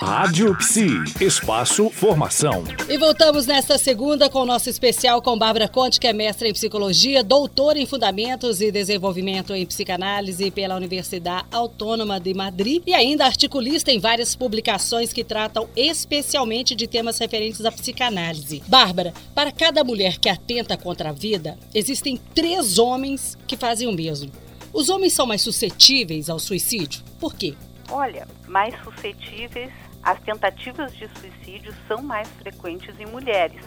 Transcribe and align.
Rádio 0.00 0.56
Psi, 0.56 0.88
espaço 1.20 1.90
formação. 1.90 2.64
E 2.88 2.96
voltamos 2.96 3.46
nesta 3.46 3.76
segunda 3.76 4.30
com 4.30 4.38
o 4.40 4.46
nosso 4.46 4.70
especial 4.70 5.20
com 5.20 5.38
Bárbara 5.38 5.68
Conte, 5.68 6.00
que 6.00 6.06
é 6.06 6.12
mestra 6.14 6.48
em 6.48 6.54
psicologia, 6.54 7.22
doutora 7.22 7.78
em 7.78 7.84
fundamentos 7.84 8.62
e 8.62 8.72
desenvolvimento 8.72 9.52
em 9.54 9.66
psicanálise 9.66 10.50
pela 10.50 10.74
Universidade 10.74 11.46
Autônoma 11.52 12.18
de 12.18 12.32
Madrid 12.32 12.82
e 12.86 12.94
ainda 12.94 13.26
articulista 13.26 13.92
em 13.92 14.00
várias 14.00 14.34
publicações 14.34 15.12
que 15.12 15.22
tratam 15.22 15.68
especialmente 15.76 16.74
de 16.74 16.86
temas 16.86 17.18
referentes 17.18 17.62
à 17.66 17.70
psicanálise. 17.70 18.62
Bárbara, 18.66 19.12
para 19.34 19.52
cada 19.52 19.84
mulher 19.84 20.16
que 20.16 20.30
atenta 20.30 20.78
contra 20.78 21.10
a 21.10 21.12
vida, 21.12 21.58
existem 21.74 22.18
três 22.34 22.78
homens 22.78 23.36
que 23.46 23.54
fazem 23.54 23.86
o 23.86 23.92
mesmo. 23.92 24.32
Os 24.72 24.88
homens 24.88 25.12
são 25.12 25.26
mais 25.26 25.42
suscetíveis 25.42 26.30
ao 26.30 26.38
suicídio? 26.38 27.02
Por 27.18 27.34
quê? 27.34 27.54
Olha, 27.90 28.26
mais 28.46 28.74
suscetíveis 28.82 29.72
as 30.02 30.18
tentativas 30.20 30.94
de 30.94 31.08
suicídio 31.18 31.74
são 31.86 32.02
mais 32.02 32.28
frequentes 32.28 32.98
em 32.98 33.06
mulheres. 33.06 33.62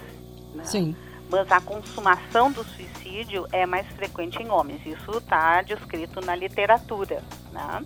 Né? 0.52 0.64
Sim. 0.64 0.96
Mas 1.30 1.50
a 1.50 1.60
consumação 1.60 2.50
do 2.50 2.64
suicídio 2.64 3.46
é 3.52 3.64
mais 3.66 3.86
frequente 3.88 4.42
em 4.42 4.50
homens. 4.50 4.84
Isso 4.84 5.18
está 5.18 5.62
descrito 5.62 6.20
na 6.20 6.34
literatura. 6.34 7.22
Né? 7.52 7.84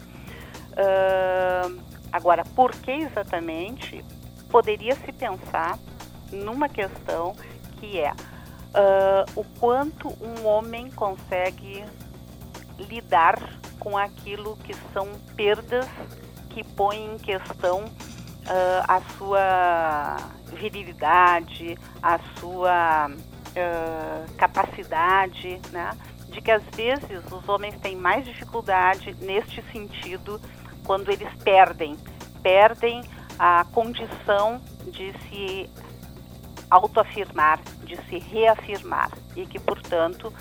Uh, 0.72 1.80
agora, 2.10 2.44
por 2.44 2.72
que 2.72 2.90
exatamente? 2.90 4.04
Poderia 4.50 4.94
se 4.96 5.12
pensar 5.12 5.78
numa 6.32 6.68
questão 6.68 7.36
que 7.78 8.00
é 8.00 8.12
uh, 8.12 9.30
o 9.36 9.44
quanto 9.60 10.08
um 10.22 10.46
homem 10.46 10.90
consegue 10.90 11.84
lidar 12.78 13.38
com 13.78 13.96
aquilo 13.96 14.56
que 14.58 14.74
são 14.92 15.06
perdas 15.36 15.86
que 16.58 16.64
põem 16.74 17.14
em 17.14 17.18
questão 17.18 17.84
uh, 17.84 18.82
a 18.88 19.00
sua 19.16 20.16
virilidade, 20.54 21.78
a 22.02 22.18
sua 22.40 23.08
uh, 23.08 24.34
capacidade, 24.36 25.60
né? 25.70 25.90
De 26.30 26.40
que 26.40 26.50
às 26.50 26.64
vezes 26.74 27.24
os 27.30 27.48
homens 27.48 27.76
têm 27.80 27.94
mais 27.94 28.24
dificuldade 28.24 29.14
neste 29.20 29.62
sentido 29.70 30.40
quando 30.84 31.12
eles 31.12 31.32
perdem, 31.44 31.96
perdem 32.42 33.02
a 33.38 33.64
condição 33.72 34.60
de 34.86 35.12
se 35.28 35.70
autoafirmar, 36.68 37.60
de 37.84 37.96
se 38.08 38.18
reafirmar 38.18 39.10
e 39.36 39.46
que, 39.46 39.60
portanto, 39.60 40.32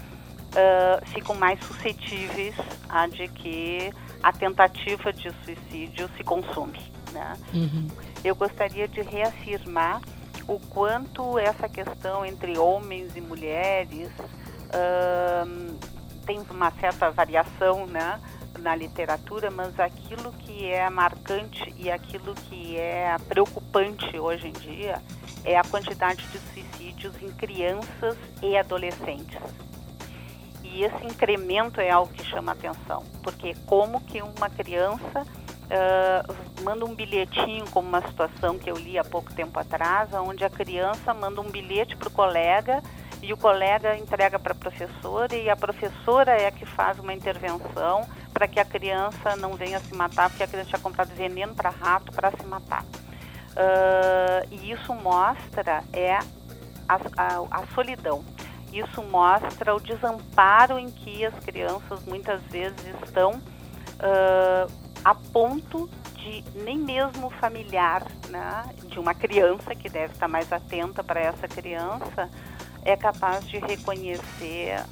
uh, 0.58 1.06
ficam 1.08 1.36
mais 1.36 1.60
suscetíveis 1.64 2.56
a 2.90 3.08
de 3.08 3.28
que 3.28 3.92
a 4.24 4.34
tentativa 4.34 5.14
de 5.14 5.32
suicídio 5.44 6.10
se 6.18 6.24
consume. 6.24 6.80
Né? 7.12 7.38
Uhum. 7.54 7.88
Eu 8.24 8.36
gostaria 8.36 8.88
de 8.88 9.02
reafirmar 9.02 10.02
o 10.48 10.60
quanto 10.60 11.38
essa 11.38 11.70
questão 11.70 12.26
entre 12.26 12.58
homens 12.58 13.16
e 13.16 13.22
mulheres 13.22 14.10
uh, 14.20 15.78
tem 16.26 16.40
uma 16.50 16.72
certa 16.72 17.10
variação 17.10 17.86
né, 17.86 18.20
na 18.60 18.76
literatura, 18.76 19.50
mas 19.52 19.80
aquilo 19.80 20.32
que 20.34 20.66
é 20.66 20.90
marcante 20.90 21.74
e 21.78 21.90
aquilo 21.90 22.34
que 22.34 22.78
é 22.78 23.16
preocupante 23.28 24.18
hoje 24.18 24.48
em 24.48 24.54
dia 24.54 25.02
é 25.46 25.58
a 25.58 25.64
quantidade 25.64 26.26
de 26.28 26.40
suicídios 26.40 27.14
em 27.22 27.32
crianças 27.32 28.18
e 28.42 28.58
adolescentes. 28.58 29.40
E 30.64 30.84
esse 30.84 31.06
incremento 31.06 31.80
é 31.80 31.90
algo 31.90 32.12
que 32.12 32.24
chama 32.24 32.52
atenção, 32.52 33.04
porque 33.24 33.56
como 33.66 34.02
que 34.02 34.22
uma 34.22 34.50
criança 34.50 35.26
uh, 35.68 36.64
manda 36.64 36.86
um 36.86 36.94
bilhetinho, 36.94 37.66
como 37.72 37.88
uma 37.88 38.02
situação 38.02 38.58
que 38.58 38.70
eu 38.70 38.76
li 38.76 38.98
há 38.98 39.04
pouco 39.04 39.34
tempo 39.34 39.60
atrás, 39.60 40.14
onde 40.14 40.44
a 40.44 40.50
criança 40.50 41.14
manda 41.14 41.42
um 41.42 41.50
bilhete 41.50 41.96
para 41.96 42.08
o 42.08 42.12
colega 42.12 42.82
e 43.22 43.34
o 43.34 43.38
colega 43.38 43.98
entrega 43.98 44.38
para 44.38 44.52
a 44.52 44.56
professora 44.56 45.36
e 45.36 45.50
a 45.50 45.56
professora 45.56 46.32
é 46.32 46.52
que 46.52 46.66
faz 46.66 47.00
uma 47.00 47.14
intervenção 47.14 48.08
para 48.32 48.48
que 48.48 48.60
a 48.60 48.66
criança 48.66 49.36
não 49.36 49.54
venha 49.54 49.80
se 49.80 49.94
matar, 49.96 50.30
porque 50.30 50.44
a 50.44 50.48
criança 50.48 50.70
tinha 50.70 50.80
comprado 50.80 51.10
veneno 51.16 51.56
para 51.56 51.70
rato 51.70 52.12
para 52.12 52.32
se 52.32 52.46
matar. 52.46 52.84
Uh, 52.84 54.48
e 54.52 54.72
isso 54.72 54.94
mostra 54.94 55.84
é 55.92 56.14
a, 56.88 57.00
a, 57.18 57.62
a 57.62 57.68
solidão. 57.74 58.24
Isso 58.72 59.02
mostra 59.04 59.76
o 59.76 59.80
desamparo 59.80 60.78
em 60.78 60.90
que 60.90 61.26
as 61.26 61.34
crianças 61.40 62.04
muitas 62.06 62.42
vezes 62.44 62.80
estão 63.04 63.32
uh, 63.34 64.72
a 65.04 65.16
ponto 65.16 65.90
de 66.16 66.44
nem 66.56 66.78
mesmo 66.78 67.30
familiar 67.30 68.04
né, 68.30 68.66
de 68.86 69.00
uma 69.00 69.14
criança 69.14 69.74
que 69.74 69.90
deve 69.90 70.14
estar 70.14 70.28
mais 70.28 70.52
atenta 70.52 71.04
para 71.04 71.22
essa 71.22 71.48
criança 71.48 72.30
é 72.84 72.96
capaz 72.96 73.46
de 73.48 73.58
reconhecer 73.58 74.84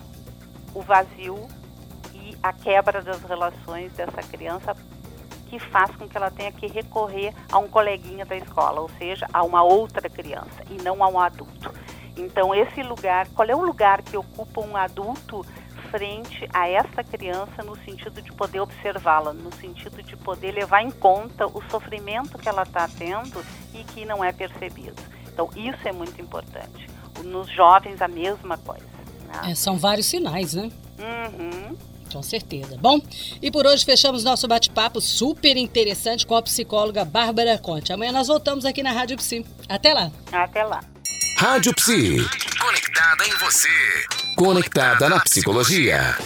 o 0.74 0.81
vazio 0.81 1.47
e 2.14 2.38
a 2.41 2.53
quebra 2.53 3.02
das 3.02 3.22
relações 3.24 3.91
dessa 3.94 4.22
criança 4.24 4.75
que 5.47 5.59
faz 5.59 5.96
com 5.96 6.08
que 6.08 6.18
ela 6.18 6.31
tenha 6.31 6.52
que 6.52 6.68
recorrer 6.68 7.34
a 7.52 7.58
um 7.59 7.68
coleguinha 7.68 8.25
da 8.25 8.35
escola, 8.35 8.81
ou 8.81 8.90
seja, 8.97 9.28
a 9.31 9.44
uma 9.44 9.64
outra 9.64 10.09
criança 10.09 10.64
e 10.69 10.81
não 10.81 11.03
a 11.03 11.08
um 11.08 11.19
adulto. 11.19 11.72
Então 12.18 12.53
esse 12.56 12.81
lugar, 12.81 13.28
qual 13.30 13.48
é 13.48 13.56
o 13.56 13.62
lugar 13.62 14.02
que 14.02 14.16
ocupa 14.16 14.62
um 14.62 14.76
adulto 14.76 15.46
frente 15.92 16.48
a 16.53 16.68
essa 16.68 17.03
criança 17.03 17.64
no 17.64 17.76
sentido 17.84 18.22
de 18.22 18.31
poder 18.34 18.59
observá-la, 18.59 19.34
no 19.34 19.53
sentido 19.56 20.02
de 20.03 20.16
poder 20.18 20.52
levar 20.52 20.81
em 20.81 20.92
conta 20.92 21.48
o 21.48 21.62
sofrimento 21.70 22.38
que 22.38 22.50
ela 22.50 22.64
está 22.64 22.88
tendo 22.88 23.44
e 23.74 23.84
que 23.84 24.06
não 24.06 24.24
é 24.24 24.31
percebido. 24.31 25.02
Então, 25.28 25.50
isso 25.56 25.88
é 25.88 25.92
muito 25.92 26.20
importante. 26.22 26.88
Nos 27.24 27.50
jovens, 27.50 28.02
a 28.02 28.08
mesma 28.08 28.58
coisa. 28.58 28.86
Né? 29.28 29.52
É, 29.52 29.56
são 29.56 29.78
vários 29.78 30.06
sinais, 30.06 30.53
né? 30.53 30.72
Uhum. 31.00 31.78
Com 32.12 32.22
certeza. 32.22 32.78
Bom, 32.78 33.00
e 33.42 33.52
por 33.52 33.66
hoje 33.66 33.84
fechamos 33.84 34.24
nosso 34.24 34.47
bate-papo 34.47 35.02
super 35.02 35.58
interessante 35.58 36.26
com 36.26 36.36
a 36.36 36.42
psicóloga 36.42 37.03
Bárbara 37.03 37.58
Conte. 37.58 37.92
Amanhã 37.92 38.12
nós 38.12 38.28
voltamos 38.28 38.64
aqui 38.64 38.82
na 38.82 38.92
Rádio 38.92 39.18
Psi. 39.18 39.46
Até 39.68 39.94
lá. 39.94 40.12
Até 40.32 40.64
lá. 40.64 40.82
Rádio 41.35 41.73
Psi. 41.75 42.25
Conectada 42.59 43.28
em 43.28 43.34
você. 43.38 43.68
Conectada 44.35 45.09
na 45.09 45.19
psicologia. 45.19 46.18